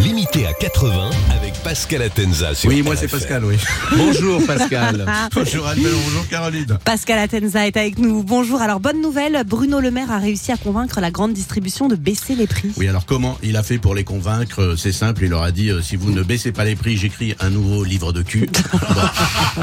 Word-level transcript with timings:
Limité 0.00 0.46
à 0.46 0.52
80 0.52 1.10
avec 1.38 1.54
Pascal 1.62 2.02
Atenza 2.02 2.54
sur 2.54 2.68
Oui, 2.70 2.82
moi 2.82 2.96
c'est. 2.96 3.08
Pascal, 3.08 3.44
oui. 3.44 3.56
Bonjour 3.96 4.44
Pascal. 4.46 5.06
Bonjour 5.34 5.66
Albert, 5.66 5.92
bonjour 6.04 6.28
Caroline. 6.28 6.78
Pascal 6.84 7.18
Atenza 7.18 7.66
est 7.66 7.76
avec 7.76 7.98
nous. 7.98 8.22
Bonjour. 8.22 8.60
Alors, 8.60 8.80
bonne 8.80 9.00
nouvelle, 9.00 9.42
Bruno 9.46 9.80
Le 9.80 9.90
Maire 9.90 10.10
a 10.10 10.18
réussi 10.18 10.50
à 10.52 10.56
convaincre 10.56 11.00
la 11.00 11.10
grande 11.10 11.32
distribution 11.34 11.88
de 11.88 11.94
baisser 11.94 12.34
les 12.34 12.46
prix. 12.46 12.70
Oui, 12.76 12.88
alors 12.88 13.06
comment 13.06 13.38
il 13.42 13.56
a 13.56 13.62
fait 13.62 13.78
pour 13.78 13.94
les 13.94 14.04
convaincre? 14.04 14.60
Euh, 14.62 14.76
C'est 14.76 14.92
simple, 14.92 15.24
il 15.24 15.30
leur 15.30 15.42
a 15.42 15.52
dit 15.52 15.70
euh, 15.70 15.82
si 15.82 15.96
vous 15.96 16.10
ne 16.10 16.22
baissez 16.22 16.52
pas 16.52 16.64
les 16.64 16.74
prix, 16.76 16.96
j'écris 16.96 17.34
un 17.40 17.50
nouveau 17.50 17.84
livre 17.84 18.12
de 18.12 18.22
cul. 18.22 18.48
Bon, 19.56 19.62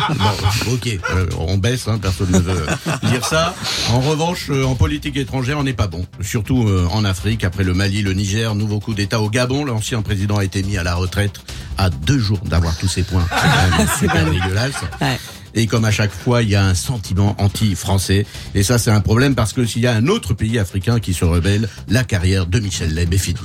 Bon, 0.66 0.74
ok, 0.74 0.88
euh, 1.16 1.26
on 1.38 1.58
baisse, 1.58 1.88
hein, 1.88 2.00
personne 2.02 2.32
ne 2.32 2.40
veut 2.40 2.66
dire 3.04 3.26
ça. 3.26 3.54
En 3.92 4.00
revanche, 4.00 4.48
euh, 4.50 4.64
en 4.64 4.76
politique 4.76 5.18
étrangère, 5.18 5.58
on 5.60 5.64
n'est 5.64 5.74
pas 5.74 5.88
bon. 5.88 6.06
Surtout 6.22 6.68
euh, 6.68 6.88
en 6.92 7.04
Afrique, 7.06 7.44
après 7.44 7.64
le 7.64 7.74
Mali, 7.74 8.02
le 8.02 8.14
Niger, 8.14 8.56
nouveau 8.56 8.80
coup 8.80 8.94
d'État 8.94 9.22
au 9.22 9.30
Gabon, 9.30 9.66
l'ancien 9.66 10.02
président 10.02 10.13
a 10.38 10.44
été 10.44 10.64
mis 10.64 10.78
à 10.78 10.84
la 10.84 10.96
retraite 10.96 11.40
à 11.78 11.90
deux 11.90 12.20
jours 12.20 12.40
d'avoir 12.46 12.76
tous 12.78 12.88
ses 12.88 13.04
points. 13.04 13.26
C'est 14.00 14.08
quand 14.08 14.16
même 14.16 14.32
dégueulasse. 14.32 14.82
Ouais. 15.02 15.20
Et 15.56 15.68
comme 15.68 15.86
à 15.86 15.92
chaque 15.92 16.12
fois, 16.12 16.42
il 16.44 16.50
y 16.50 16.56
a 16.56 16.66
un 16.66 16.74
sentiment 16.74 17.36
anti-français. 17.40 18.26
Et 18.56 18.64
ça, 18.64 18.78
c'est 18.78 18.92
un 18.92 19.02
problème 19.02 19.36
parce 19.36 19.54
que 19.54 19.66
s'il 19.66 19.82
y 19.84 19.88
a 19.88 19.94
un 19.94 20.08
autre 20.08 20.34
pays 20.34 20.60
africain 20.60 21.00
qui 21.00 21.14
se 21.14 21.26
rebelle, 21.26 21.70
la 21.90 22.04
carrière 22.04 22.46
de 22.46 22.60
Michel 22.60 22.94
Leb 22.94 23.14
est 23.14 23.18
finie. 23.18 23.40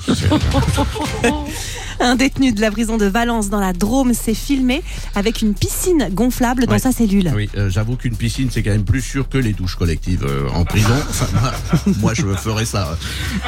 Un 2.01 2.15
détenu 2.15 2.53
de 2.53 2.61
la 2.61 2.71
prison 2.71 2.97
de 2.97 3.07
Valence 3.07 3.51
dans 3.51 3.59
la 3.59 3.73
Drôme 3.73 4.15
s'est 4.15 4.33
filmé 4.35 4.83
avec 5.17 5.43
une 5.43 5.55
piscine 5.55 6.09
gonflable 6.13 6.67
dans 6.67 6.73
Ouais. 6.75 6.79
sa 6.79 6.93
cellule. 6.93 7.33
Oui, 7.35 7.51
euh, 7.57 7.69
j'avoue 7.71 7.97
qu'une 7.97 8.15
piscine, 8.15 8.51
c'est 8.53 8.63
quand 8.63 8.71
même 8.71 8.85
plus 8.85 9.03
sûr 9.03 9.29
que 9.29 9.37
les 9.37 9.53
douches 9.53 9.75
collectives 9.75 10.25
euh, 10.25 10.49
en 10.55 10.65
prison. 10.65 10.95
Enfin, 11.11 11.27
moi, 11.41 11.53
moi, 12.01 12.15
je 12.15 12.23
ferais 12.37 12.65
ça. 12.67 12.97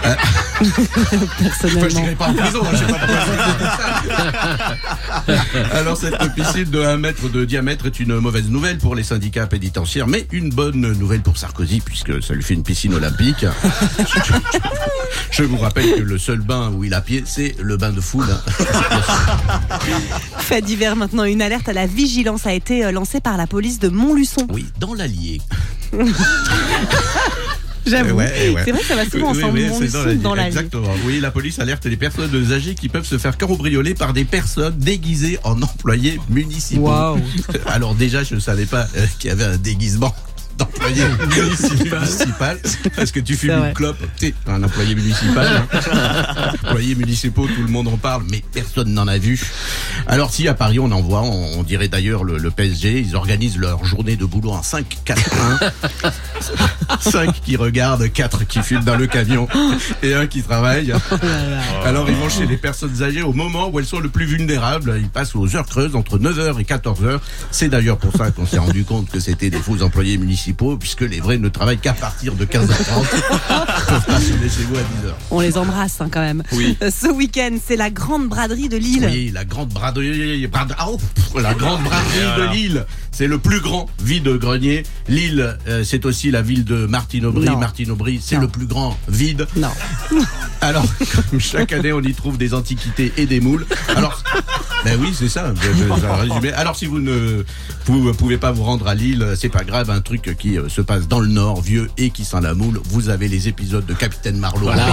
Euh, 0.05 0.15
Personnellement. 1.39 1.81
Enfin, 1.81 1.89
je 1.89 1.97
n'irai 1.97 2.15
pas 2.17 2.27
en 2.29 2.35
prison, 2.35 2.61
je 2.73 2.77
sais 2.77 2.85
pas 2.87 2.99
pourquoi. 4.07 5.71
Alors, 5.79 5.97
cette 5.97 6.19
piscine 6.35 6.65
de 6.65 6.83
1 6.83 6.97
mètre 6.97 7.29
de 7.29 7.45
diamètre 7.45 7.87
est 7.87 8.01
une 8.01 8.19
mauvaise 8.19 8.50
nouvelle 8.51 8.79
pour 8.79 8.95
les 8.95 9.03
syndicats 9.05 9.47
pénitentiaires, 9.47 10.07
mais 10.07 10.27
une 10.33 10.51
bonne 10.51 10.81
nouvelle 10.81 11.23
pour 11.23 11.37
Sarkozy, 11.39 11.81
puisque 11.81 12.23
ça 12.23 12.35
lui 12.35 12.43
fait 12.43 12.55
une 12.55 12.63
piscine 12.63 12.95
olympique. 12.95 13.45
Je 15.31 15.43
vous 15.45 15.57
rappelle 15.59 15.95
que 15.97 16.03
le 16.03 16.19
seul 16.19 16.41
bain 16.41 16.71
où 16.75 16.85
il 16.85 16.93
a 16.95 17.01
pied, 17.01 17.23
c'est 17.27 17.55
le 17.61 17.77
bain 17.77 17.91
de 17.93 18.01
foule. 18.01 18.27
hein. 18.31 18.41
Fait 20.39 20.61
divers 20.63 20.97
maintenant, 20.97 21.25
une 21.25 21.43
alerte 21.43 21.69
à 21.69 21.73
la 21.73 21.87
vigilance 21.87 22.47
a 22.47 22.53
été 22.53 22.85
euh, 22.85 22.91
lancée 22.93 23.21
par 23.21 23.37
la 23.37 23.47
police 23.47 23.79
de 23.79 23.89
Montluçon. 23.89 24.47
Oui, 24.51 24.67
dans 24.79 24.95
l'Allier. 24.95 25.41
J'avoue. 27.91 28.17
Ouais, 28.17 28.51
ouais. 28.55 28.63
C'est 28.65 28.73
vrai 28.73 28.81
que 28.81 28.87
ça 28.87 28.97
va 28.97 29.05
souvent 29.09 29.31
ensemble, 29.31 29.59
oui, 29.59 30.17
dans 30.19 30.35
la 30.35 30.43
vie. 30.45 30.49
Exactement. 30.49 30.89
Oui, 31.05 31.21
la 31.21 31.31
police 31.31 31.59
alerte 31.59 31.87
les 31.87 31.97
personnes 31.97 32.53
âgées 32.53 32.75
qui 32.75 32.89
peuvent 32.89 33.07
se 33.07 33.19
faire 33.19 33.37
cambrioler 33.37 33.95
par 33.95 34.13
des 34.13 34.25
personnes 34.25 34.77
déguisées 34.79 35.39
en 35.45 35.61
employés 35.63 36.21
municipaux. 36.29 36.83
Waouh. 36.83 37.21
Alors 37.67 37.95
déjà, 37.95 38.23
je 38.23 38.35
ne 38.35 38.41
savais 38.41 38.67
pas 38.67 38.87
euh, 38.97 39.07
qu'il 39.19 39.29
y 39.29 39.33
avait 39.33 39.45
un 39.45 39.57
déguisement 39.57 40.15
d'employé 40.59 41.03
municipal 41.37 42.59
parce 42.95 43.13
que 43.13 43.21
tu 43.21 43.35
fumes 43.35 43.51
une 43.69 43.73
clope, 43.73 43.97
t'es 44.19 44.35
un 44.47 44.63
employé 44.63 44.95
municipal. 44.95 45.47
hein. 45.73 46.53
Employés 46.65 46.95
municipaux, 46.95 47.47
tout 47.47 47.63
le 47.63 47.69
monde 47.69 47.89
en 47.89 47.97
parle, 47.97 48.25
mais 48.31 48.43
personne 48.53 48.93
n'en 48.93 49.09
a 49.09 49.17
vu. 49.17 49.41
Alors 50.07 50.31
si 50.35 50.49
à 50.49 50.55
Paris 50.55 50.79
on 50.79 50.91
en 50.93 51.01
voit, 51.01 51.23
on, 51.23 51.59
on 51.59 51.63
dirait 51.63 51.89
d'ailleurs 51.89 52.25
le, 52.25 52.37
le 52.37 52.51
PSG, 52.51 53.01
ils 53.01 53.17
organisent 53.17 53.57
leur 53.57 53.85
journée 53.87 54.17
de 54.17 54.25
boulot 54.27 54.51
en 54.51 54.63
5 54.63 54.99
4 55.07 55.31
1 56.05 56.11
5 57.01 57.41
qui 57.45 57.57
regardent, 57.57 58.11
4 58.11 58.47
qui 58.47 58.61
fument 58.61 58.85
dans 58.85 58.97
le 58.97 59.07
camion 59.07 59.49
et 60.03 60.15
un 60.15 60.27
qui 60.27 60.43
travaille. 60.43 60.93
Alors 61.85 62.09
ils 62.09 62.17
vont 62.17 62.29
chez 62.29 62.47
les 62.47 62.57
personnes 62.57 63.03
âgées 63.03 63.23
au 63.23 63.33
moment 63.33 63.69
où 63.69 63.79
elles 63.79 63.87
sont 63.87 64.01
le 64.01 64.09
plus 64.09 64.27
vulnérables. 64.27 64.97
Ils 65.01 65.09
passent 65.09 65.35
aux 65.35 65.57
heures 65.57 65.67
creuses 65.67 65.97
entre 65.97 66.19
9h 66.19 66.61
et 66.61 66.65
14h. 66.65 67.19
C'est 67.51 67.69
d'ailleurs 67.69 67.99
pour 67.99 68.13
ça 68.17 68.31
qu'on 68.31 68.47
s'est 68.47 68.59
rendu 68.59 68.85
compte 68.85 69.11
que 69.11 69.21
c'était 69.21 69.51
des 69.51 69.59
faux 69.59 69.83
employés 69.83 70.19
municipaux 70.19 70.77
puisque 70.77 71.03
les 71.03 71.21
vrais 71.21 71.39
ne 71.39 71.49
travaillent 71.49 71.79
qu'à 71.79 71.95
partir 71.95 72.35
de 72.35 72.45
15h30. 72.45 73.07
Ils 73.91 73.95
peuvent 73.95 74.07
pas 74.07 74.21
sonner 74.21 74.49
chez 74.49 74.63
vous 74.63 74.77
à 74.77 74.81
10h. 74.81 75.13
On 75.33 75.41
les 75.41 75.59
embrasse 75.59 76.01
hein, 76.01 76.09
quand 76.11 76.21
même. 76.21 76.43
Oui. 76.53 76.77
Ce 76.91 77.09
week-end, 77.11 77.57
c'est 77.65 77.77
la 77.77 77.91
grande 77.91 78.29
braderie 78.29 78.69
de 78.69 78.77
Lille. 78.77 79.09
Oui, 79.11 79.31
la 79.35 79.45
grande 79.45 79.71
braderie, 79.71 80.47
brade- 80.47 80.75
ah, 80.79 80.87
oh, 80.91 80.99
la 81.41 81.55
grande 81.55 81.83
braderie 81.83 82.37
de 82.39 82.53
Lille. 82.55 82.87
C'est 83.11 83.27
le 83.27 83.39
plus 83.39 83.61
grand 83.61 83.89
vide-grenier. 84.03 84.85
Lille, 85.09 85.59
euh, 85.69 85.83
c'est 85.85 86.05
aussi 86.07 86.31
la 86.31 86.43
ville 86.43 86.65
de 86.65 86.87
Martine 86.87 87.27
Aubry. 87.27 87.47
Non. 87.47 87.59
Martine 87.59 87.91
Aubry, 87.91 88.21
c'est 88.23 88.39
le 88.39 88.49
plus 88.49 88.67
grand 88.67 88.97
vide. 89.09 89.47
Non. 89.57 89.69
Alors, 90.61 90.87
comme 91.31 91.41
chaque 91.41 91.73
année, 91.73 91.93
on 91.93 92.01
y 92.01 92.15
trouve 92.15 92.39
des 92.39 92.55
antiquités 92.55 93.13
et 93.17 93.27
des 93.27 93.41
moules. 93.41 93.67
Alors, 93.97 94.23
ben 94.85 94.99
oui, 95.01 95.15
c'est 95.17 95.29
ça. 95.29 95.53
Alors, 96.57 96.77
si 96.77 96.87
vous 96.87 97.01
ne 97.01 97.45
vous 97.87 98.13
pouvez 98.15 98.39
pas 98.39 98.53
vous 98.53 98.65
rendre 98.65 98.87
à 98.89 98.95
Lille, 98.95 99.35
c'est 99.37 99.49
pas 99.49 99.65
grave. 99.65 99.91
Un 99.91 100.01
truc 100.01 100.37
qui 100.39 100.59
euh, 100.59 100.69
se 100.69 100.81
passe 100.81 101.09
dans 101.09 101.21
le 101.21 101.29
Nord, 101.29 101.61
vieux 101.61 101.91
et 101.99 102.11
qui 102.11 102.25
sent 102.25 102.41
la 102.43 102.55
moule. 102.55 102.81
Vous 102.85 103.09
avez 103.09 103.29
les 103.29 103.49
épisodes 103.49 103.85
de 103.85 103.95
Capitaine 103.95 104.39
Marlowe 104.39 104.65
Voilà. 104.65 104.87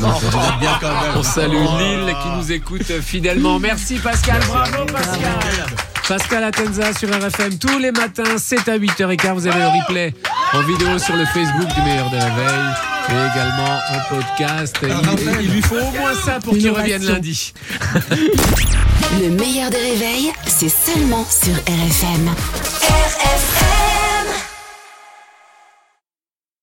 Donc, 0.00 0.20
vous 0.20 0.38
êtes 0.38 0.60
bien 0.60 0.78
quand 0.80 0.88
même. 0.88 1.12
On 1.16 1.22
salue 1.22 1.52
Lille 1.52 2.14
qui 2.22 2.28
nous 2.36 2.52
écoute 2.52 3.00
fidèlement. 3.00 3.58
Merci 3.58 3.96
Pascal, 3.96 4.40
bravo 4.46 4.84
Pascal. 4.86 5.66
Pascal 6.08 6.44
Atenza 6.44 6.92
sur 6.92 7.08
RFM 7.08 7.58
tous 7.58 7.78
les 7.78 7.90
matins, 7.90 8.38
7 8.38 8.68
à 8.68 8.78
8h15. 8.78 9.32
Vous 9.34 9.46
avez 9.46 9.58
le 9.58 9.80
replay 9.80 10.14
en 10.52 10.62
vidéo 10.62 10.98
sur 10.98 11.16
le 11.16 11.24
Facebook 11.24 11.74
du 11.74 11.82
meilleur 11.82 12.08
des 12.10 12.18
réveils 12.18 12.95
et 13.08 13.12
également 13.12 13.78
en 13.90 14.14
podcast. 14.14 14.76
Il, 14.82 15.44
il 15.44 15.50
lui 15.52 15.62
faut 15.62 15.76
au 15.76 15.90
moins 15.92 16.14
ça 16.24 16.38
pour 16.42 16.54
qu'il 16.54 16.70
revienne 16.70 17.04
lundi. 17.04 17.52
Le 19.20 19.30
meilleur 19.30 19.70
des 19.70 19.76
réveils, 19.78 20.32
c'est 20.46 20.68
seulement 20.68 21.24
sur 21.28 21.54
RFM. 21.54 22.28
RFM 22.82 23.55